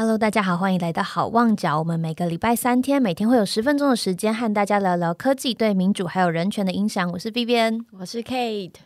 [0.00, 1.78] Hello，大家好，欢迎来到好望角。
[1.78, 7.12] 我们每个礼拜三天，每天会有十分钟的时间和大家聊聊科技对民主还有人权的影响。
[7.12, 8.76] 我是 B B N，我是 Kate。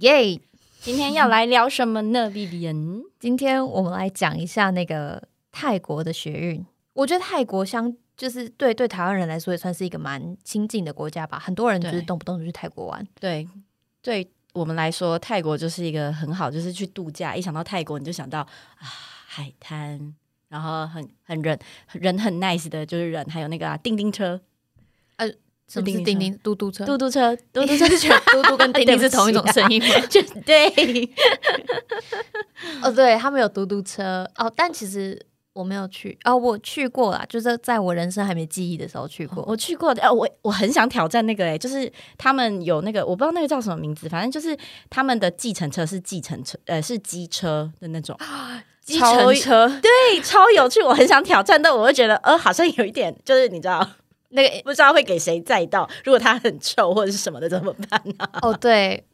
[0.00, 0.38] 耶！
[0.82, 6.66] 今天要来聊什么呢？B B N，今天我们来讲一下那个泰国的学运。
[6.92, 11.38] 我觉得泰国相就是对对台湾人来说也算是一个蛮亲近的国家吧。
[11.38, 13.08] 很多人就是动不动就去泰国玩。
[13.18, 13.48] 对
[14.02, 14.28] 对。
[14.54, 17.34] 我们来说，泰国就是一个很好，就是去度假。
[17.34, 18.86] 一想到泰国，你就想到啊，
[19.26, 20.14] 海滩，
[20.48, 21.58] 然后很很人
[21.92, 24.40] 人很 nice 的，就是人，还有那个叮叮车，
[25.16, 25.28] 呃，
[25.66, 26.86] 什么是叮叮嘟嘟车？
[26.86, 29.88] 嘟嘟车，嘟嘟车是 嘟嘟跟 叮叮是同一种声音吗？
[30.08, 30.68] 就对，
[32.80, 35.20] 哦，对他们有嘟嘟车哦，但其实。
[35.54, 39.42] 我没有去哦，我去过啦，就是在我人生还没记忆的时候去过。
[39.46, 44.56] 我去过的，哦，我我很想挑战那个，哎，就是他们有那个，我不知道那个叫什么名字，反正就是
[44.90, 48.18] 他们的计程车是计程车，呃，是机车的那种，
[48.84, 53.88] 计程车，对，超有趣，我很想挑战，但我会觉得，呃，好像有一点，就是你知道，
[54.30, 58.28] 那个不知道会给谁载到，如果他很臭或者是什么的怎么办呢？
[58.42, 59.04] 哦，对。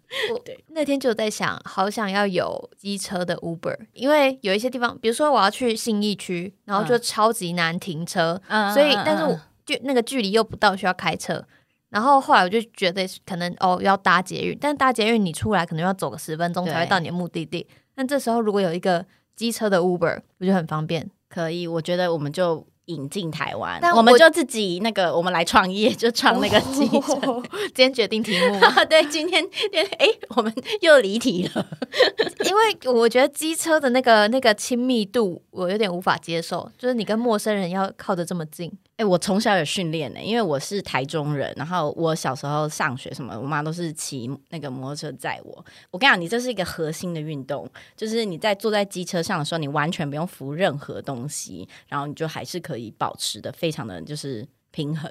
[0.44, 8.40] 对，那天就在想，好想要有机车的 Uber，因为有一些地方，比如说我要去信义区，然后就超级难停车，
[8.74, 11.44] 所以但是就那个距离又不到需要开车，
[11.90, 21.08] 然后后来我就觉得可能哦要搭捷运，但搭捷运你出来可能要走个十分钟才会到你的目的地，那这时候如果有一个机车的 Uber，不就很方便？
[21.28, 22.66] 可以，我觉得我们就。
[22.90, 27.42] 引进台湾，但我们就自己那个，我们来创业，就创那个机车。
[27.74, 28.58] 今天决定题目，
[28.90, 29.42] 对，今天，
[29.98, 31.66] 哎，我们又离题了，
[32.44, 38.70] 因为我觉得机车的那个那个亲密度，我有点无法接受，就是你跟陌生人要靠得这么近。
[39.00, 45.64] 哎，我从小有训练呢，因为我是台中人，然后我小时候上学什么，我妈都是骑那个摩托车载我。
[45.90, 55.10] 我跟你讲，你这是一个核心的运动，就是你在坐在机车上的时候，你完全不用扶任何东西，然后你就还是可以保持的非常的就是平衡。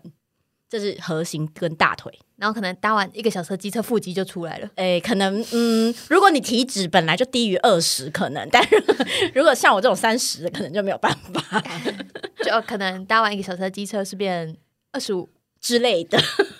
[0.69, 4.69] 这是核心跟大腿，然后可能搭完一个小时机车腹肌就出来了。
[4.75, 8.75] 哎，可能嗯，如果你体脂本来就低于二十，可能，但是
[9.33, 11.63] 如果像我这种三十，可能就没有办法。
[12.43, 14.55] 就可能搭完一个小时的机车是变
[14.91, 15.27] 二十五
[15.59, 16.17] 之类的。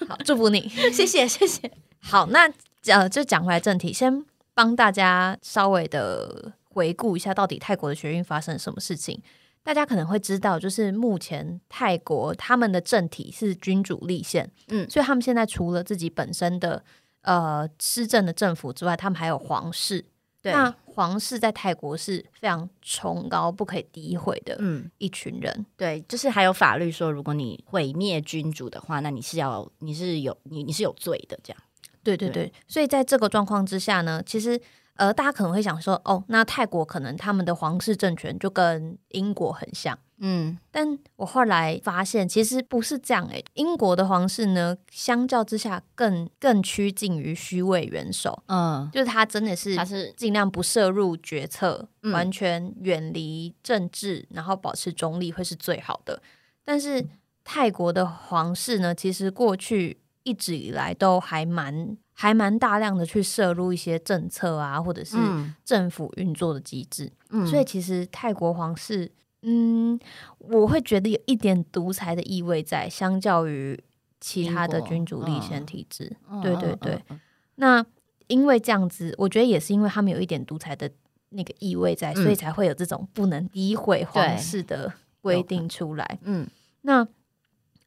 [0.08, 1.72] 好，祝福你， 谢谢谢谢。
[2.02, 2.52] 好，那
[2.88, 9.22] 呃，就讲回来正题，先帮大家稍微的回顾一下，到底泰国的学运发生了什么事情。
[9.70, 16.84] 大家可能会知道，就是目前泰国他们的政体是君主立宪，嗯，所以他们现在除了自己本身的
[17.22, 20.04] 呃施政的政府之外，他们还有皇室。
[20.42, 25.66] 对那皇室在泰国是非常崇高、不可以诋毁的，嗯，一群人。
[25.78, 31.62] 对，就是还有法律说，如果你毁灭君主的话，那你是要你是有你你是有罪的，这样。
[32.02, 34.60] 对对对，所以在这个状况之下呢，其实。
[35.00, 56.22] 呃，大家可能会想说，哦，那泰国可能他们的皇室政权就跟英国很像，嗯，但我后来发现其实不是这样诶，英国的皇室呢，相较之下更更趋近于虚位元首，嗯，就是他真的是他是尽量不涉入决策，完全远离政治，然后保持中立会是最好的。
[56.66, 57.08] 但是
[57.46, 61.96] 泰国的皇室呢，其实过去一直以来都还蛮。
[62.22, 65.16] 还蛮大量的去摄入一些政策啊，或者是
[65.64, 67.10] 政府运作的机制，
[67.50, 69.10] 所以其实泰国皇室，
[69.44, 69.98] 嗯，
[70.38, 73.82] 我会觉得有一点独裁的意味在，相较于
[74.20, 76.14] 其他的君主立宪体制。
[76.44, 77.02] 对对对，
[77.56, 77.86] 那
[78.28, 80.92] 因为这样子，我觉得也是因为他们有一点独裁的
[81.30, 84.92] 那个意味在，所以才会有这种不能诋毁皇室的
[85.22, 86.20] 规定出来。
[86.24, 86.46] 嗯，
[86.82, 87.08] 那。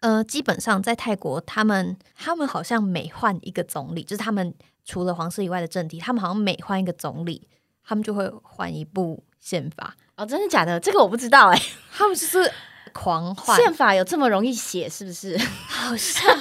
[0.02, 4.52] 呃，基本上在泰国，他们他们好像每换一个总理，就是他们
[4.84, 7.48] 除了皇室以外的政体，他们好像每换一个总理，
[7.84, 9.94] 他们就会换一部宪法。
[10.16, 10.78] 哦，真的假的？
[10.80, 11.62] 这个我不知道哎。
[11.92, 12.52] 他们就是
[12.92, 14.88] 狂 换宪法，有这么容易写？
[14.88, 15.38] 是不是？
[15.68, 16.36] 好像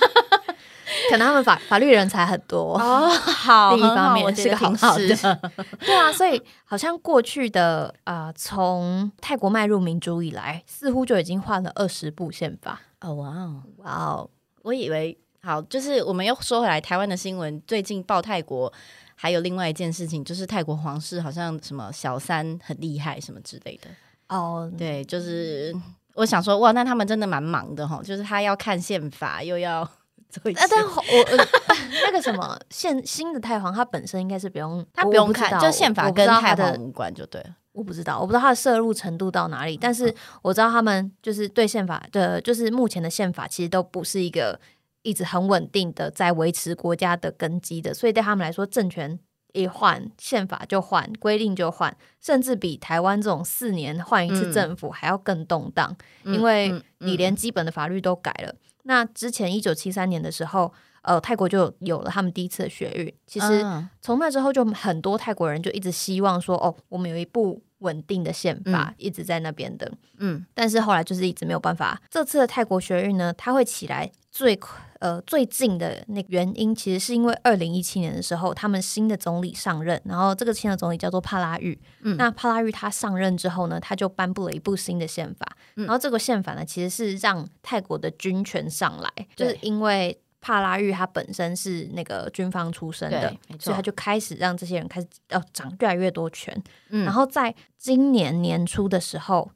[1.11, 3.09] 可能他们法法律人才很多哦。
[3.09, 5.07] 好，另一方面是个好事。
[5.79, 12.81] 对啊，所以好像过去的啊，从泰国迈入民主以来，似乎就已经换了二十部宪法。
[13.01, 14.29] 哦哇哦哇哦！
[14.61, 18.71] 我以为好，就是我们又说回来，台湾的新闻最近报泰国，
[19.15, 23.89] 还有另外一件事情，就是泰国皇室好像什么小三很厉害什么之类的。
[24.29, 25.75] 哦，对，就是
[26.13, 29.83] 我想说，哇，那他们真的蛮忙的哈，就是他要看宪法，又要
[30.29, 30.61] 做一些。
[30.69, 31.03] 但我
[32.05, 37.55] 那个什么现新的太皇，他本身应该是不用，他不用看，就宪法跟太皇无关就对了。
[37.73, 44.59] 我不知道，我不知道他的摄入程度到哪里，但是我知道他们就是对宪法的，就是目前的宪法其实都不是一个
[45.03, 49.17] 一直很稳定的在维持国家的根基的，所以对他们来说，政权
[49.53, 58.53] 一换宪法就换，规定就换，甚至比台湾这种四年换一次政府还要更动荡，因为你连基本的法律都改了。
[58.83, 63.13] 那之前一九七三年的时候，呃，泰国就有了他们第一次的学运。
[63.25, 63.65] 其实
[64.01, 69.91] 从那之后，就很多泰国人就一直希望说，哦，我们有一部稳定的宪法一直在那边的。
[70.17, 72.01] 嗯，但是后来就是一直没有办法。
[72.09, 74.79] 这次的泰国学运呢，它会起来最快。
[75.01, 81.75] 呃，最近的那原因其实是因为二零一七年的时候，他们新的总理上任，然后这个新的总理叫做帕拉育。
[82.01, 85.57] 嗯，那帕拉育他上任之后呢，他就颁布了一部新的宪法。
[85.73, 96.61] 然后这个宪法呢，其实是让泰国的军权上来，就是因为帕拉玉他本身是那个军方出身的，所以他就开始让这些人开始要掌越来越多权。
[96.89, 99.51] 嗯，然后在今年年初的时候，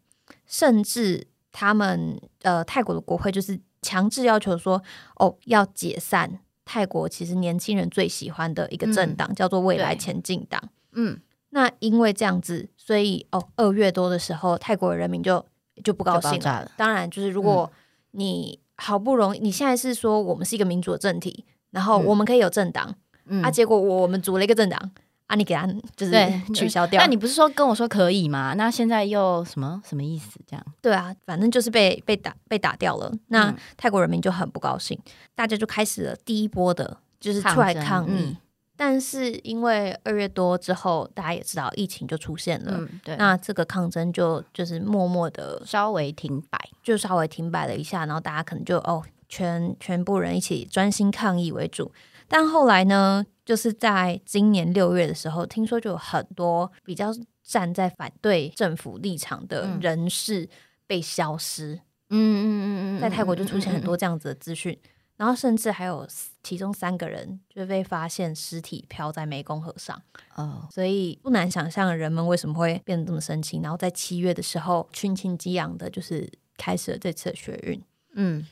[0.46, 3.60] 甚至他们呃泰国的国会就是。
[3.82, 4.82] 强制要求说，
[5.18, 10.60] 哦，要解散泰国其实年轻人最喜欢的一个政党，叫做未来前进党。
[10.94, 11.22] 嗯，
[11.52, 15.46] 那因为这样子，所以哦，二月多的时候，泰国人民就
[15.84, 16.72] 就不高兴了。
[16.76, 17.72] 当然，就是如果
[18.10, 22.96] 你好不容易，你现在是说我们是一个民主的政体，然后我们可以有政党，
[23.42, 24.92] 啊，结果我们组了一个政党。
[25.28, 26.14] 啊，你给他就是
[26.54, 27.02] 取消掉？
[27.02, 28.54] 那你不是说跟我说可以吗？
[28.54, 30.40] 那现在又什么什么意思？
[30.46, 33.12] 这样对啊，反正就是被被打被打掉了。
[33.30, 34.96] 那泰国人民就很不高兴，
[35.34, 38.38] 大家就开始了第一波的，就是出来抗议。
[38.76, 51.92] 但是因为二月多之后，大家也知道疫情就出现了，对，那这个抗争就就是默默的稍微停摆，就稍微停摆了一下，然后大家可能就哦，全全部人一起专心抗议为主。
[52.28, 53.26] 但后来呢？
[53.46, 57.14] 就是在今年六月的时候，听说就有很多比较
[57.44, 60.50] 站在反对政府立场的人士
[60.88, 61.76] 被消失。
[62.10, 64.76] 嗯嗯嗯嗯，在泰国就出现很多这样子的资讯，
[65.18, 66.08] 然后甚至还有
[66.44, 70.02] 其中三个人就被发现尸体漂在湄公河上。
[70.36, 73.60] 哦，所以不难想象人们为什么会变得这么生气。
[73.62, 77.82] 然后在七月的时候，群情激昂的，就是开始了这次的学运。
[78.14, 78.46] 嗯，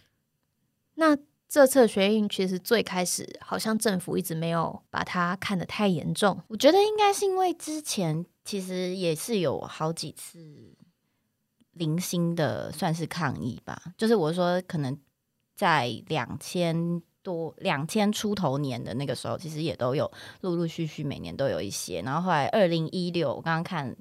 [0.95, 1.17] 那。
[1.49, 10.75] 这次学运其实最开始好像政府一直没有把它看得太严重，我觉得应该是因为之前其实也是有好几次
[11.73, 14.97] 零星的算是抗议吧，就是我说可能
[15.55, 20.11] 在两千多两千出头年的那个时候，其实也都有
[20.41, 23.95] 陆陆续续每年都有一些，然后后来二零一六我刚刚看。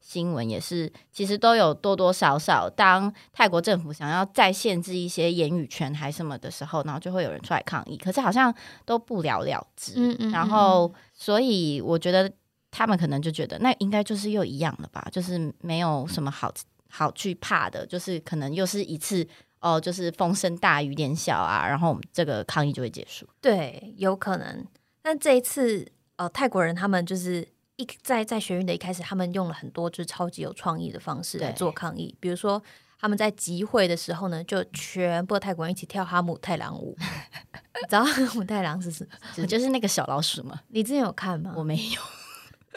[0.00, 2.70] 新闻也是，其实都有多多少少。
[2.70, 7.94] 当泰国政府想要再限制一些言语权还什么的时候，然后就会有人出来抗议。
[7.94, 8.54] 可是好像
[8.86, 9.92] 都不了了之。
[9.96, 10.30] 嗯嗯。
[10.30, 12.32] 然后，所以我觉得
[12.70, 15.06] 他们可能就觉得，那应该就是又一样了吧？
[15.12, 16.50] 就是没有什么好
[16.88, 19.26] 好去怕的，就是可能又是一次
[19.60, 23.26] 哦，就是风声大雨点小啊，然后我们这个抗议就会结束。
[23.40, 24.66] 对，有可能。
[25.02, 27.46] 但这一次，呃，泰国人他们就是。
[27.80, 32.12] 一在在学运的一开始，他们用了很多就是超级有创意的方式来做抗议。
[32.18, 32.60] 比如说，
[32.98, 36.98] 他们在集会的时候呢，就全部泰国人一起跳哈姆太郎舞。
[37.80, 39.06] 你知道哈姆太郎是什
[39.38, 39.46] 么？
[39.46, 40.58] 就是那个小老鼠吗？
[40.70, 41.54] 你之前有看吗？
[41.56, 42.00] 我没有。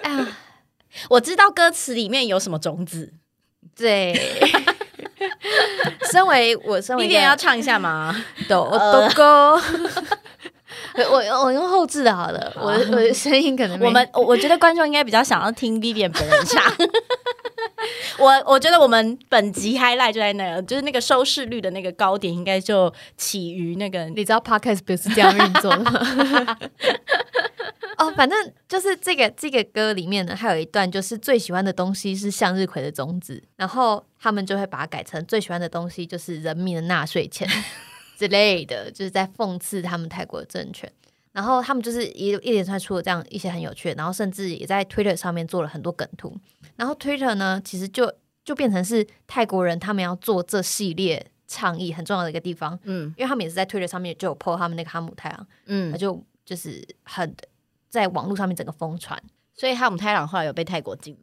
[0.03, 0.37] 啊，
[1.09, 3.15] 我知道歌词里面有什么种子。
[3.75, 4.13] 对。
[6.11, 8.15] 身为我身为，一点要唱一下吗？
[8.47, 9.61] 抖抖哥。
[11.09, 16.63] 我我用后置的好了，我我的声音可能我们我觉得观众应该比较想要听 Vivian 本人唱。
[18.19, 26.57] 我我觉得我们本集 highlight 就在那，就是那个收视率的那个高点，应该就起于那个，你知道 podcast 不是这样运作的吗？
[28.01, 37.47] 哦，反正就是这个这个歌里面呢，还有一段就是最喜欢的东西是向日葵的种子，然后他们就会把它改成最喜欢的东西就是人民的纳税钱。
[38.17, 40.87] 之类的，就是在讽刺他们泰国的政权，
[41.31, 46.37] 然后他们就是一一连串出了这样一些很有趣，然后甚至也在 Twitter 上面做了很多梗图，
[46.75, 48.13] 然后 Twitter 呢，其实就
[48.45, 57.35] 就变成是泰国人他们要做这系列倡议很重要的一个地方，嗯，因为他们也是在 Twitter 上面就有 po 他们那个哈姆太阳，嗯，就就是很
[57.91, 59.21] 在网络上面整个疯传，
[59.53, 61.15] 所以哈姆太郎后来有被泰国禁。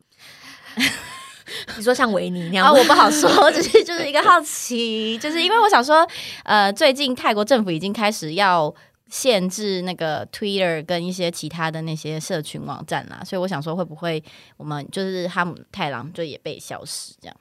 [1.78, 6.06] 你说像维尼那样，我不好说，只是就是一个好奇，就是因为我想说，
[6.44, 8.72] 呃，最近泰国政府已经开始要
[9.08, 14.22] 限制那个 Twitter 跟一些其他的那些社群网站啦，所以我想说，会不会
[14.58, 17.36] 我们就是哈姆太郎就也被消失这样？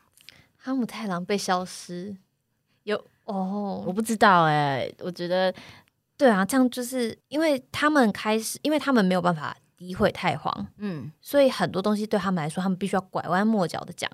[0.56, 2.16] 哈姆太郎被消失，
[2.84, 5.54] 有哦，我不知道哎，我觉得
[6.18, 9.56] 对啊，这样就是因为他们开始，因为他们没有办法。
[9.80, 14.10] 诋毁太皇，嗯，所以很多东西对他们来说，他们必须要拐弯抹角的讲。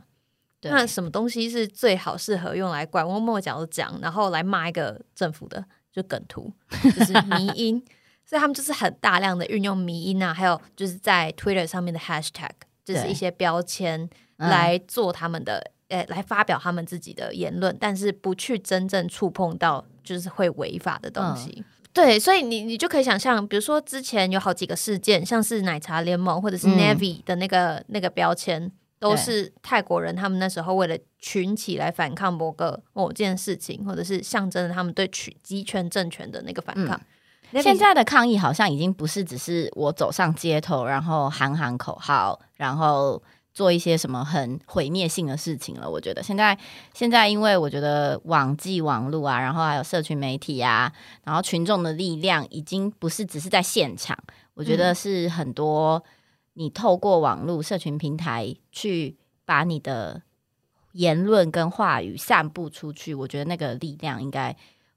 [0.63, 6.51] 那什么东西是最好适合用来拐弯抹角的讲，然后来骂一个政府的，就梗图，
[6.83, 7.81] 就是迷 音。
[8.25, 12.51] 所以他们就是很大量的运用迷音啊，还有就是在 Twitter 上面的 Hashtag，
[12.83, 21.63] 就是一些标签来做他们的，呃，来发表他们自己的言论，但是不去真正触碰到就是会违法的东西。
[21.93, 28.71] 对，所以你你就可以想象，比如说之前有好几个事件，像是奶茶联盟或者是 Navy 的那个那个标签。
[28.99, 36.97] 都是泰国人，他们那时候为了群起来反抗某个某件事情，或者是象征着他们对取集权政权的那个反抗。
[37.61, 43.21] 现在的抗议好像已经不是只是我走上街头，然后喊喊口号，然后
[43.53, 45.89] 做一些什么很毁灭性的事情了。
[45.89, 46.57] 我觉得现在
[46.93, 50.91] 现在，因为我觉得网际网络啊，然后还有社群媒体啊，
[51.23, 54.17] 然后群众的力量已经不是只是在现场，
[54.55, 56.03] 我觉得是很多。
[56.53, 60.21] 你透过网络社群平台去把你的
[60.93, 64.55] 言论跟话语散布出去，我觉得那个力量应该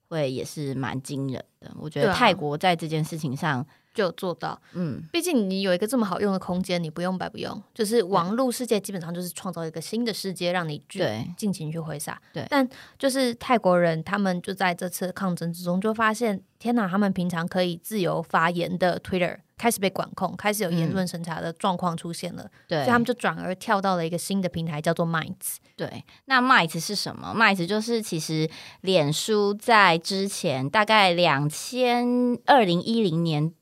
[0.08, 1.70] 会也是蛮惊人的。
[1.78, 3.66] 我觉得泰国在这件事情上。
[3.96, 7.60] 就做到，嗯，毕竟你有一个这么好用的空间，你不用白不用。
[7.74, 11.02] 就是网络世界基本上就是创造一个新的世界，让你去
[11.36, 12.20] 尽情去挥洒。
[12.34, 22.46] 对，但就是泰国人，他们就在这次抗争之中，就发现天哪，他们平常可以自由发言的 Twitter 开始被管控，开始有言论审查的状况出现了。
[22.68, 25.56] 对，所以他们就转而跳到了一个新的平台，叫做 Minds。
[25.74, 28.48] 对，那 Minds 是什么？Minds 就是其实
[28.82, 33.54] 脸书在之前大概两千二零一零年。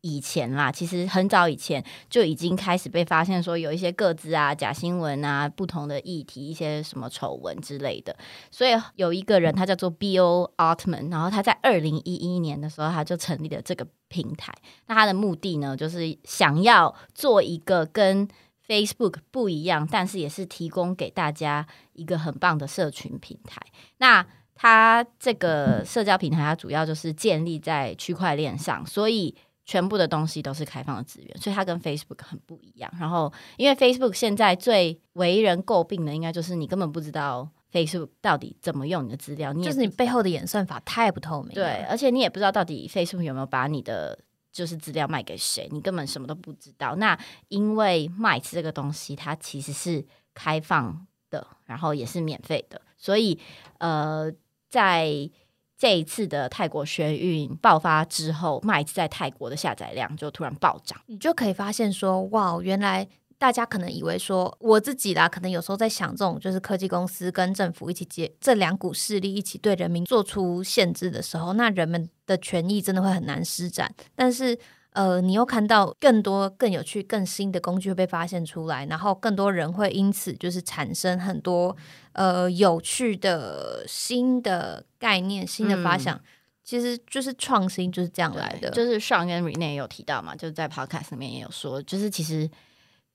[0.00, 8.16] 以前啦，其实很早以前就已经开始被发现说有一些个资啊、假新闻啊、不同的议题、一些什么丑闻之类的。
[8.48, 14.54] 所以有一个人他叫做 Bill Altman，然后他在二零一一年的时候他就成立了这个平台。
[14.86, 18.28] 那他的目的呢，就是想要做一个跟
[18.68, 23.60] Facebook 不一样，但是也是提供给大家一个很棒的社群平台。
[23.96, 24.24] 那
[24.54, 29.34] 他这个社交平台，它主要就是建立在区块链上，所以。
[29.68, 32.90] 全部的东西都是开放的资源，所以它跟 Facebook 很不一样。
[32.98, 41.52] 然后，因为 Facebook 现在最为人诟病的，应该就是你根本不知道 Facebook 到底怎么用你的资料，你就是你背后的演算法太不透明。
[41.52, 44.18] 对，而且你也不知道到底 Facebook 有没有把你的
[44.50, 46.96] 就是资料卖给谁，你根本什么都不知道。
[46.96, 53.38] 那因为 m i 这个东西，它其实是开放的，然后也是免费的，所以
[53.80, 54.32] 呃，
[54.70, 55.30] 在
[55.78, 61.00] 这一次的泰国学运爆发之后，麦子在泰国的下载量就突然暴涨。
[61.06, 63.08] 你就可以发现说，哇，原来
[63.38, 73.94] 大家可能以为说，我自己啦，可能有时候在想，这种就是科技公司跟政府一起接这两股势力一起对人民做出限制的时候，那人们的权益真的会很难施展。
[74.16, 74.58] 但是。
[74.92, 81.76] 呃，你又看到更多更有趣、更新的工具会被发现出来，然后更多人会因此就是产生很多
[82.12, 86.20] 呃有趣的新的概念、新的发想，
[86.64, 88.70] 其实就是创新就是这样来的。
[88.70, 92.50] 就是上跟 Rene 也有提到嘛，就是在 Podcast 里面也有说，就是其实。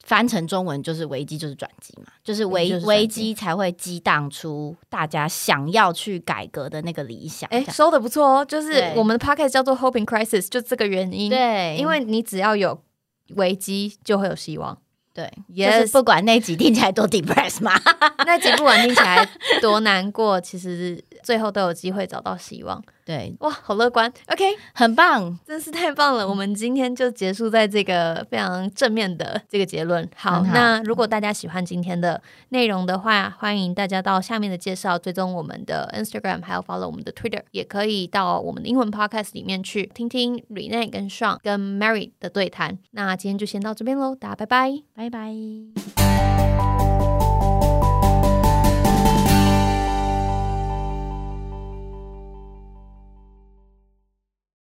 [0.04, 7.50] 翻成中文就是危机就是转机嘛，就是危危机才会激荡出大家想要去改革的那个理想。
[7.50, 11.30] 哎，说的不错哦，就是我们的 p o c k e t 叫做 Hoping Crisis，就这个原因。
[11.30, 12.82] 对，因为你只要有
[13.36, 14.78] 危机，就会有希望。
[15.14, 17.80] 对，就是不管那集听起来多 depressed 嘛，
[18.26, 19.30] 那集不管听起来
[19.62, 22.84] 多难过，其实最后都有机会找到希望。
[23.06, 26.26] 对，哇，好乐观，OK，很棒，真是太棒了。
[26.26, 30.10] 我们今天就结束在这个非常正面的这个结论。
[30.16, 42.80] 好，那如果大家喜欢今天的内容的话，欢迎大家到下面的介绍追踪我们的 Instagram，还有 follow 我们的 Twitter，也可以到我们的英文 Podcast 里面去听听 Rene 跟 Sean 跟 Mary 的对谈。
[42.92, 46.23] 那今天就先到这边喽，大家拜拜，拜拜。